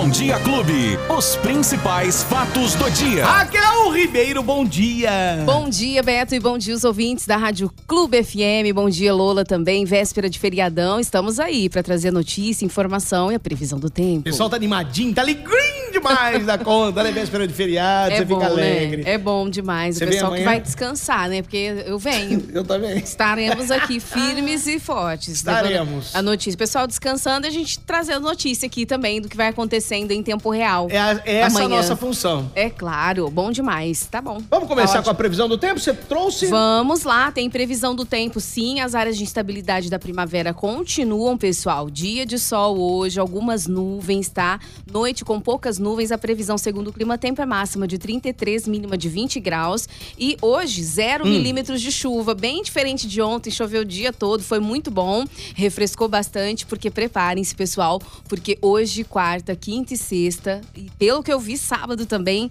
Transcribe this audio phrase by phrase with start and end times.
[0.00, 0.98] Bom Dia Clube.
[1.14, 3.22] Os principais fatos do dia.
[3.22, 5.10] Raquel Ribeiro, bom dia.
[5.44, 8.72] Bom dia, Beto, e bom dia os ouvintes da Rádio Clube FM.
[8.74, 9.84] Bom dia, Lola, também.
[9.84, 10.98] Véspera de feriadão.
[10.98, 14.20] Estamos aí para trazer notícia, informação e a previsão do tempo.
[14.20, 17.12] O pessoal tá animadinho, tá alegrinho demais da conta, né?
[17.12, 19.02] Véspera de feriado, É você bom, fica alegre.
[19.04, 19.10] né?
[19.12, 19.96] É bom demais.
[19.96, 21.42] Você o pessoal que vai descansar, né?
[21.42, 22.48] Porque eu venho.
[22.52, 22.98] Eu também.
[22.98, 25.28] Estaremos aqui firmes e fortes.
[25.34, 26.12] Estaremos.
[26.12, 26.56] levando A notícia.
[26.58, 30.88] Pessoal descansando, a gente trazendo notícia aqui também do que vai acontecendo em tempo real.
[30.90, 32.50] É, a- é essa a nossa função.
[32.54, 34.06] É claro, bom demais.
[34.10, 34.38] Tá bom.
[34.50, 35.78] Vamos começar Tá com a previsão do tempo?
[35.78, 36.46] Você trouxe?
[36.46, 38.80] Vamos lá, tem previsão do tempo sim.
[38.80, 41.88] As áreas de instabilidade da primavera continuam, pessoal.
[41.90, 44.58] Dia de sol hoje, algumas nuvens, tá?
[44.90, 45.89] Noite com poucas nuvens.
[45.90, 49.88] A previsão, segundo o clima tempo, é máxima de 33, mínima de 20 graus.
[50.18, 52.34] E hoje, zero milímetros de chuva.
[52.34, 55.24] Bem diferente de ontem, choveu o dia todo, foi muito bom.
[55.54, 61.40] Refrescou bastante, porque preparem-se, pessoal, porque hoje, quarta, quinta e sexta, e pelo que eu
[61.40, 62.50] vi, sábado também,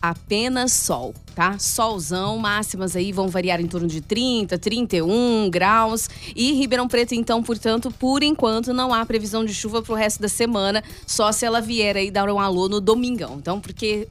[0.00, 1.58] apenas sol, tá?
[1.58, 6.08] Solzão, máximas aí vão variar em torno de 30, 31 graus.
[6.34, 10.28] E Ribeirão Preto, então, portanto, por enquanto não há previsão de chuva pro resto da
[10.28, 13.36] semana, só se ela vier aí dar um alô no domingão.
[13.38, 14.08] Então, porque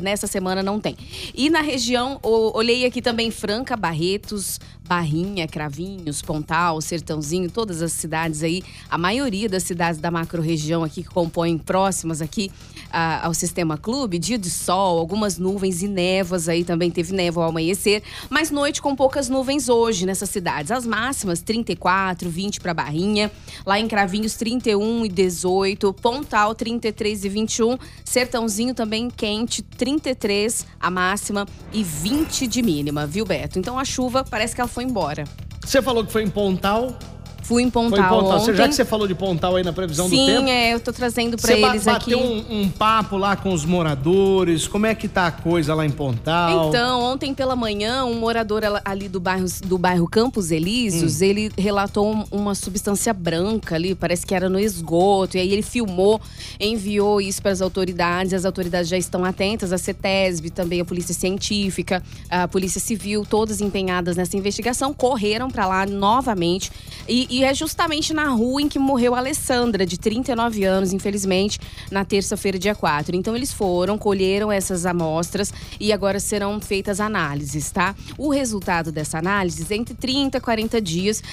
[0.00, 0.96] nessa semana não tem.
[1.34, 7.92] E na região, o- olhei aqui também Franca, Barretos, Barrinha, Cravinhos, Pontal, Sertãozinho, todas as
[7.92, 12.50] cidades aí, a maioria das cidades da macro-região aqui que compõem próximas aqui
[12.92, 17.44] ah, ao Sistema Clube, dia de sol, algumas nuvens e névoas aí também teve névoa
[17.44, 20.70] ao amanhecer, mas noite com poucas nuvens hoje nessas cidades.
[20.70, 23.32] As máximas 34, 20 para Barrinha,
[23.64, 30.90] lá em Cravinhos 31 e 18, Pontal 33 e 21, Sertãozinho também quente 33 a
[30.90, 33.58] máxima e 20 de mínima, viu Beto?
[33.58, 35.24] Então a chuva parece que ela foi embora.
[35.64, 36.98] Você falou que foi em Pontal.
[37.44, 38.38] Fui em Pontal, Foi em Pontal.
[38.40, 38.56] Você- ontem.
[38.56, 40.48] Já que você falou de Pontal aí na previsão do Sim, tempo.
[40.48, 42.10] é, eu tô trazendo Você ba- eles aqui.
[42.16, 44.66] bateu um, um papo lá com os moradores?
[44.66, 46.68] Como é que tá a coisa lá em Pontal?
[46.68, 51.24] Então, ontem pela manhã, um morador ali do bairro, do bairro Campos Elíseos, Hum.
[51.24, 55.36] ele relatou um- uma substância branca ali, parece que era no esgoto.
[55.36, 56.20] E aí ele filmou,
[56.58, 58.32] enviou isso para as autoridades.
[58.32, 63.60] As autoridades já estão atentas, a CETESB, também a Polícia Científica, a Polícia Civil, todas
[63.60, 66.70] empenhadas nessa investigação, correram para lá novamente.
[67.08, 71.58] E, e é justamente na rua em que morreu a Alessandra, de 39 anos, infelizmente,
[71.90, 73.16] na terça-feira, dia 4.
[73.16, 77.96] Então eles foram, colheram essas amostras e agora serão feitas análises, tá?
[78.16, 81.24] O resultado dessa análise entre 30 e 40 dias.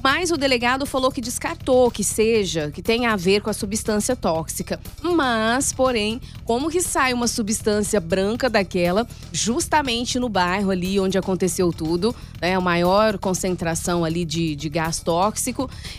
[0.00, 4.14] Mas o delegado falou que descartou que seja, que tenha a ver com a substância
[4.14, 4.78] tóxica.
[5.02, 11.72] Mas, porém, como que sai uma substância branca daquela, justamente no bairro ali onde aconteceu
[11.72, 12.54] tudo, né?
[12.54, 15.47] A maior concentração ali de, de gás tóxico.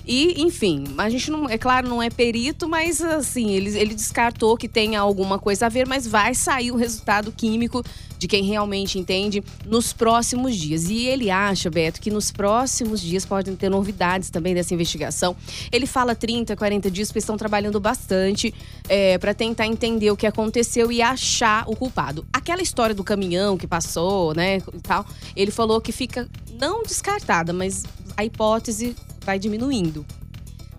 [0.06, 4.58] E, enfim, a gente não, é claro, não é perito, mas assim, ele, ele descartou
[4.58, 7.84] que tenha alguma coisa a ver, mas vai sair o resultado químico
[8.18, 10.90] de quem realmente entende nos próximos dias.
[10.90, 15.36] E ele acha, Beto, que nos próximos dias podem ter novidades também dessa investigação.
[15.72, 18.54] Ele fala 30, 40 dias, porque estão trabalhando bastante
[19.22, 22.26] para tentar entender o que aconteceu e achar o culpado.
[22.34, 25.06] Aquela história do caminhão que passou, né, e tal,
[25.36, 26.28] ele falou que fica
[26.60, 27.86] não descartada, mas
[28.18, 28.96] a hipótese
[29.30, 30.04] vai diminuindo.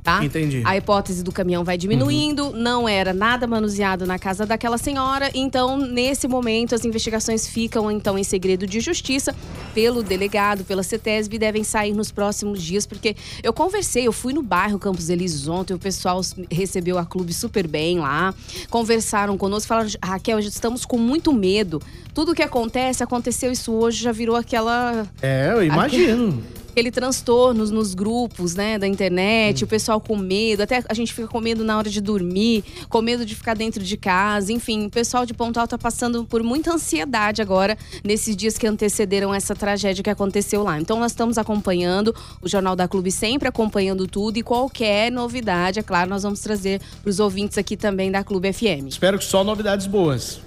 [0.03, 0.25] Tá?
[0.25, 0.63] Entendi.
[0.65, 5.77] A hipótese do caminhão vai diminuindo, não era nada manuseado na casa daquela senhora, então
[5.77, 9.37] nesse momento as investigações ficam então em segredo de justiça
[9.75, 14.33] pelo delegado, pela CETESB, e devem sair nos próximos dias, porque eu conversei, eu fui
[14.33, 18.35] no bairro Campos Elíseos ontem, o pessoal recebeu a clube super bem lá,
[18.71, 21.81] conversaram conosco, falaram, Raquel, estamos com muito medo,
[22.15, 26.43] tudo que acontece, aconteceu isso hoje, já virou aquela É, eu imagino.
[26.71, 31.29] Aquele transtorno nos grupos, né, da internet, o pessoal com medo, até a gente fica
[31.29, 34.91] com medo na hora de dormir, com medo de ficar dentro de casa, enfim, o
[34.91, 40.03] pessoal de Pontal tá passando por muita ansiedade agora nesses dias que antecederam essa tragédia
[40.03, 40.81] que aconteceu lá.
[40.81, 45.83] Então nós estamos acompanhando o Jornal da Clube sempre acompanhando tudo e qualquer novidade, é
[45.83, 48.89] claro, nós vamos trazer para os ouvintes aqui também da Clube FM.
[48.89, 50.41] Espero que só novidades boas.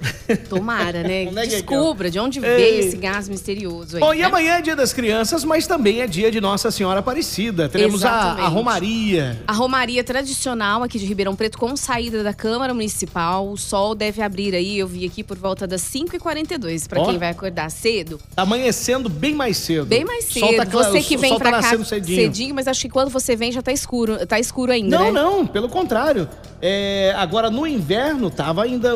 [0.49, 1.23] Tomara, né?
[1.33, 1.47] É é é?
[1.47, 2.55] Descubra de onde Ei.
[2.55, 3.99] veio esse gás misterioso aí.
[3.99, 4.23] Bom, e né?
[4.23, 7.69] amanhã é dia das crianças, mas também é dia de Nossa Senhora Aparecida.
[7.69, 9.41] Teremos a, a Romaria.
[9.47, 13.47] A Romaria tradicional aqui de Ribeirão Preto, com saída da Câmara Municipal.
[13.49, 17.29] O sol deve abrir aí, eu vi aqui por volta das 5h42, para quem vai
[17.29, 18.19] acordar cedo.
[18.35, 19.85] Tá amanhecendo bem mais cedo.
[19.85, 20.57] Bem mais sol cedo.
[20.65, 22.55] tá você que vem pra tá cá nascendo cedinho.
[22.55, 24.25] mas acho que quando você vem já tá escuro.
[24.25, 25.11] Tá escuro ainda, Não, né?
[25.11, 26.27] não, pelo contrário.
[26.65, 28.95] É, agora no inverno tava ainda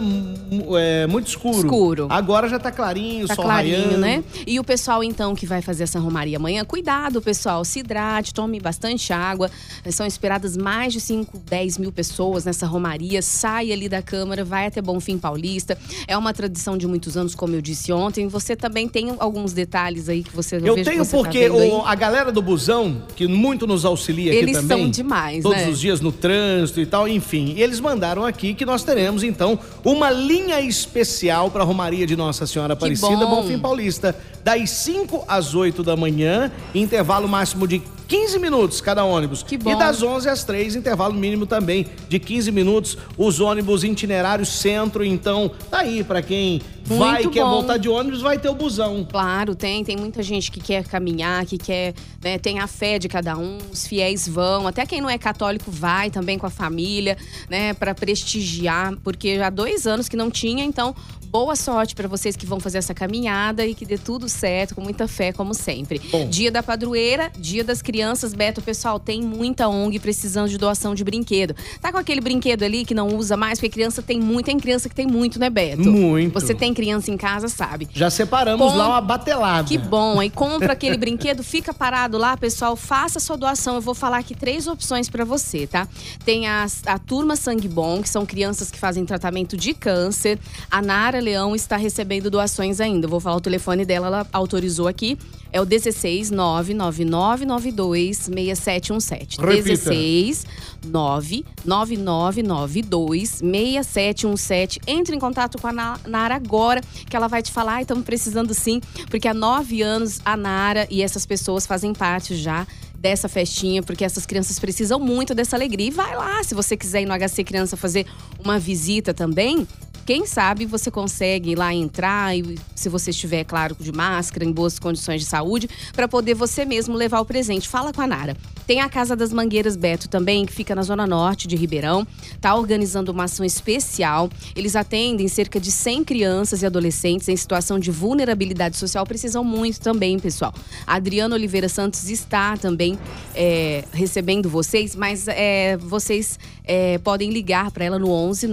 [0.77, 1.57] é, muito escuro.
[1.57, 2.07] Escuro.
[2.09, 3.97] Agora já tá clarinho, Tá sol clarinho, raiando.
[3.97, 4.23] né?
[4.45, 7.63] E o pessoal, então, que vai fazer essa romaria amanhã, cuidado, pessoal.
[7.65, 9.49] Se hidrate, tome bastante água.
[9.89, 13.21] São esperadas mais de 5, 10 mil pessoas nessa romaria.
[13.21, 15.77] Sai ali da Câmara, vai até Bonfim Paulista.
[16.07, 18.27] É uma tradição de muitos anos, como eu disse ontem.
[18.27, 21.71] Você também tem alguns detalhes aí que você Eu tenho você porque tá vendo aí.
[21.71, 24.81] o- a galera do busão, que muito nos auxilia aqui Eles também.
[24.83, 25.69] são demais, Todos né?
[25.69, 27.53] os dias no trânsito e tal, enfim.
[27.55, 32.15] E eles mandaram aqui que nós teremos, então, uma linha especial para a Romaria de
[32.15, 33.25] Nossa Senhora Aparecida.
[33.25, 34.15] Bonfim Paulista.
[34.47, 39.43] Das 5 às 8 da manhã, intervalo máximo de 15 minutos cada ônibus.
[39.43, 39.71] Que bom.
[39.71, 42.97] E das 11 às 3, intervalo mínimo também de 15 minutos.
[43.17, 47.89] Os ônibus itinerário centro, então, tá aí para quem vai e Muito quer voltar de
[47.89, 49.05] ônibus, vai ter o busão.
[49.09, 49.83] Claro, tem.
[49.83, 51.93] Tem muita gente que quer caminhar, que quer.
[52.23, 54.67] né, tem a fé de cada um, os fiéis vão.
[54.67, 57.17] Até quem não é católico vai também com a família,
[57.49, 57.73] né?
[57.73, 60.95] Pra prestigiar, porque há dois anos que não tinha, então.
[61.29, 64.81] Boa sorte para vocês que vão fazer essa caminhada e que dê tudo certo, com
[64.81, 65.99] muita fé, como sempre.
[66.09, 66.29] Bom.
[66.29, 67.96] Dia da padroeira, dia das crianças.
[68.35, 71.55] Beto, pessoal, tem muita ONG precisando de doação de brinquedo.
[71.81, 74.87] Tá com aquele brinquedo ali que não usa mais, porque criança tem muito, tem criança
[74.87, 75.91] que tem muito, né, Beto?
[75.91, 76.33] Muito.
[76.33, 77.87] Você tem criança em casa, sabe?
[77.93, 79.67] Já separamos Com- lá uma batelada.
[79.67, 83.75] Que bom, aí compra aquele brinquedo, fica parado lá, pessoal, faça sua doação.
[83.75, 85.87] Eu vou falar aqui três opções pra você, tá?
[86.23, 90.37] Tem as- a, Turma Sangue Bom, que são crianças que fazem tratamento de câncer.
[90.69, 93.05] A Nara Leão está recebendo doações ainda.
[93.05, 95.17] Eu vou falar o telefone dela, ela autorizou aqui.
[95.51, 99.39] É o 16 99992 6717.
[99.39, 99.63] Repita.
[99.89, 100.45] 16
[100.85, 104.79] 99992 6717.
[104.87, 107.75] Entre em contato com a Na- Nara agora, que ela vai te falar.
[107.75, 112.35] Ai, estamos precisando sim, porque há nove anos a Nara e essas pessoas fazem parte
[112.35, 112.65] já
[112.97, 115.87] dessa festinha, porque essas crianças precisam muito dessa alegria.
[115.87, 118.07] E vai lá, se você quiser ir no HC Criança fazer
[118.43, 119.67] uma visita também.
[120.07, 124.79] Quem sabe você consegue lá entrar e se você estiver, claro, de máscara, em boas
[124.79, 127.67] condições de saúde, para poder você mesmo levar o presente.
[127.67, 128.37] Fala com a Nara.
[128.65, 132.07] Tem a Casa das Mangueiras Beto também, que fica na zona norte de Ribeirão.
[132.39, 134.29] Tá organizando uma ação especial.
[134.55, 139.05] Eles atendem cerca de 100 crianças e adolescentes em situação de vulnerabilidade social.
[139.05, 140.53] Precisam muito também, pessoal.
[140.85, 142.97] A Adriana Oliveira Santos está também
[143.35, 148.47] é, recebendo vocês, mas é, vocês é, podem ligar para ela no 11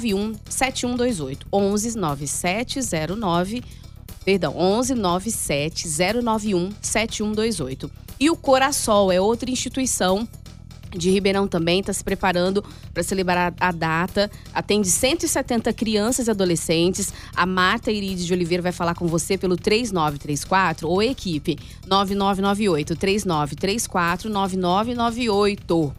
[0.00, 1.46] 97091 7128.
[1.52, 3.62] 11 9709
[4.24, 5.88] Perdão, 11 97
[6.22, 7.90] 091 7128.
[8.18, 10.28] E o Corassol é outra instituição
[10.90, 14.30] de Ribeirão também está se preparando para celebrar a data.
[14.52, 17.12] Atende 170 crianças e adolescentes.
[17.34, 24.28] A Marta Iride de Oliveira vai falar com você pelo 3934 ou equipe 9998 3934
[24.28, 25.94] 9998.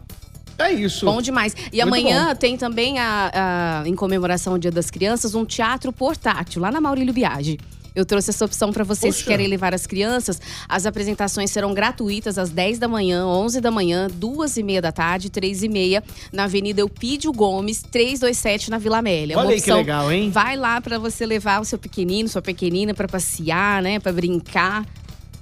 [0.58, 1.04] É isso.
[1.06, 1.54] Bom demais.
[1.72, 5.92] E Muito amanhã tem também, a, a- em comemoração ao Dia das Crianças, um teatro
[5.92, 7.58] portátil lá na Maurílio Biagi.
[7.94, 10.40] Eu trouxe essa opção para vocês que querem levar as crianças.
[10.66, 14.90] As apresentações serão gratuitas às 10 da manhã, 11 da manhã, 2 e meia da
[14.90, 16.02] tarde, 3 e meia,
[16.32, 19.36] na Avenida Eupídio Gomes, 327, na Vila Amélia.
[19.36, 20.30] Olha Uma aí que opção- legal, hein?
[20.30, 24.86] Vai lá para você levar o seu pequenino, sua pequenina para passear, né, para brincar.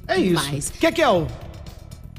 [0.08, 0.72] É isso.
[0.72, 1.28] Que é o?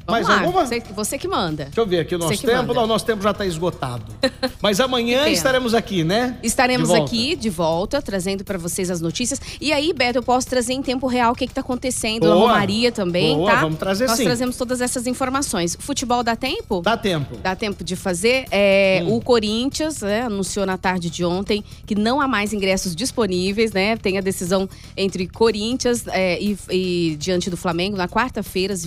[0.06, 0.65] Vamos Mais lá, alguma?
[0.65, 1.65] Você, você que manda.
[1.65, 2.53] Deixa eu ver aqui o nosso tempo.
[2.68, 2.74] manda.
[2.74, 4.03] Não, nosso tempo já está esgotado.
[4.62, 6.38] Mas amanhã estaremos aqui, né?
[6.44, 9.39] Estaremos De aqui de volta, trazendo para vocês as notícias.
[9.59, 12.48] E aí, Beto, eu posso trazer em tempo real o que está acontecendo na Boa.
[12.51, 13.62] Romaria também, Boa, tá?
[13.62, 14.24] vamos trazer Nós sim.
[14.25, 15.75] trazemos todas essas informações.
[15.80, 16.81] Futebol dá tempo?
[16.81, 17.38] Dá tempo.
[17.38, 18.45] Dá tempo de fazer.
[18.51, 19.15] É, Hum.
[19.15, 23.96] O Corinthians né, anunciou na tarde de ontem que não há mais ingressos disponíveis, né?
[23.98, 28.84] Tem a decisão entre Corinthians é, e, e diante do Flamengo na quarta-feira, às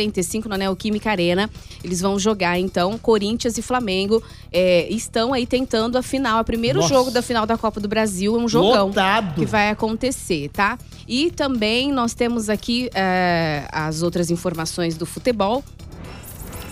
[0.00, 1.50] 21h45, na Neoquímica Arena.
[1.84, 6.80] Eles vão jogar, então, Corinthians e Flamengo é, estão aí tentando a final, o primeiro
[6.80, 6.92] Nossa.
[6.92, 8.36] jogo da final da Copa do Brasil.
[8.36, 9.34] É um jogão Lotado.
[9.40, 10.78] que vai acontecer, tá?
[11.06, 15.62] E também nós temos aqui é, as outras informações do futebol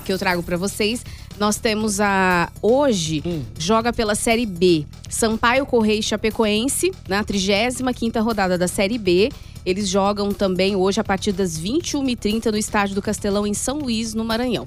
[0.04, 1.04] que eu trago para vocês.
[1.38, 3.42] Nós temos a hoje Hum.
[3.58, 4.84] joga pela Série B.
[5.08, 9.30] Sampaio Correia Chapecoense na 35ª rodada da Série B.
[9.68, 14.14] Eles jogam também hoje a partir das 21h30 no estádio do Castelão em São Luís,
[14.14, 14.64] no Maranhão.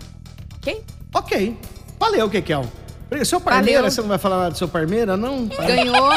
[0.57, 0.79] OK?
[1.11, 1.57] Ok.
[1.99, 2.71] Valeu, Kekel.
[3.25, 3.91] Seu Parmeira, Valeu.
[3.91, 5.47] você não vai falar nada do seu Parmeira, não?
[5.47, 6.11] Ganhou,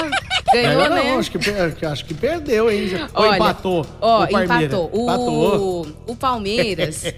[0.62, 1.16] Ganhou, Não, né?
[1.16, 2.88] acho que, acho que perdeu, hein?
[3.14, 3.87] Ou Olha, empatou.
[4.00, 4.64] Ó, o Parmeira.
[4.64, 4.90] empatou.
[4.92, 5.87] O, Empatou.
[6.06, 7.04] o Palmeiras.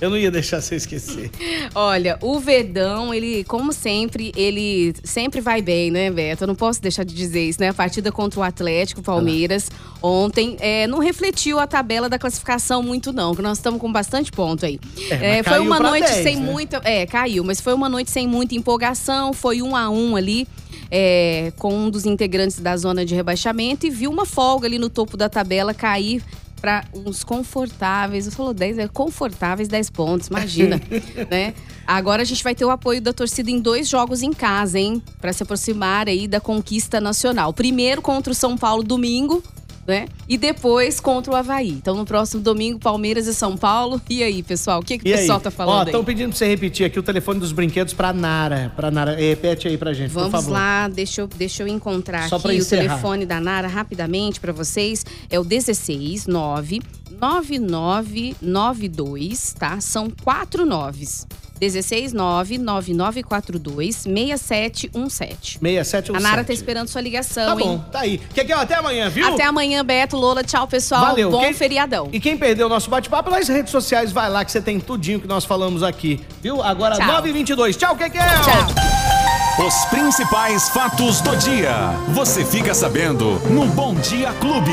[0.00, 1.30] Eu não ia deixar você esquecer.
[1.74, 6.42] Olha, o Verdão, ele, como sempre, ele sempre vai bem, né, Beto?
[6.42, 7.68] Eu não posso deixar de dizer isso, né?
[7.68, 9.70] A partida contra o Atlético Palmeiras
[10.02, 14.32] ontem é, não refletiu a tabela da classificação muito, não, que nós estamos com bastante
[14.32, 14.80] ponto aí.
[15.10, 16.42] É, É, foi uma noite 10, sem né?
[16.50, 16.80] muita.
[16.84, 20.48] É, caiu, mas foi uma noite sem muita empolgação, foi um a um ali.
[20.90, 24.88] É, com um dos integrantes da zona de rebaixamento e viu uma folga ali no
[24.88, 26.22] topo da tabela cair
[26.62, 28.26] para uns confortáveis.
[28.26, 30.80] Eu falou 10, é confortáveis 10 pontos, imagina,
[31.28, 31.54] né?
[31.84, 35.02] Agora a gente vai ter o apoio da torcida em dois jogos em casa, hein?
[35.20, 37.52] Para se aproximar aí da conquista nacional.
[37.52, 39.42] Primeiro contra o São Paulo domingo,
[39.86, 40.06] né?
[40.28, 41.70] E depois contra o Havaí.
[41.70, 44.00] Então no próximo domingo, Palmeiras e São Paulo.
[44.08, 45.18] E aí, pessoal, o que, que o E aí?
[45.20, 46.06] pessoal tá Ó, falando estão aí?
[46.06, 48.72] pedindo pra você repetir aqui o telefone dos brinquedos pra Nara.
[48.76, 49.14] Pra Nara.
[49.16, 50.52] Repete aí pra gente, por Vamos favor.
[50.52, 54.52] lá, deixa eu, deixa eu encontrar Só pra aqui o telefone da Nara rapidamente para
[54.52, 55.04] vocês.
[55.28, 56.80] É o 16 9
[57.20, 59.80] 9992, tá?
[59.80, 61.26] São quatro noves.
[61.60, 65.58] 16 9 9942 6717.
[65.60, 66.16] 6717.
[66.16, 67.84] A Nara tá esperando sua ligação, Tá bom, hein?
[67.92, 68.20] tá aí.
[68.34, 69.24] Quer que até amanhã, viu?
[69.28, 70.42] Até amanhã, Beto, Lola.
[70.44, 71.06] Tchau, pessoal.
[71.06, 71.30] Valeu.
[71.30, 72.08] Bom Quem- feriadão.
[72.12, 75.20] E quem perdeu o nosso bate-papo nas redes sociais, vai lá que você tem tudinho
[75.20, 76.20] que nós falamos aqui.
[76.42, 76.62] Viu?
[76.62, 77.06] Agora Tchau.
[77.22, 77.76] 9h22.
[77.76, 78.22] Tchau, Kekel!
[78.22, 79.66] Tchau.
[79.66, 81.74] Os principais fatos do dia.
[82.08, 84.72] Você fica sabendo no Bom Dia Clube.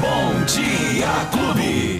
[0.00, 1.99] Bom Dia Clube.